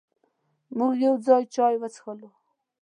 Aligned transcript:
مونږ 0.77 0.93
یو 1.05 1.15
ځای 1.25 1.43
چای 1.55 1.75
وڅښل. 1.79 2.19